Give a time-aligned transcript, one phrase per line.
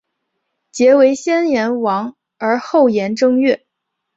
[0.73, 3.67] 曷为先言王而后言正月？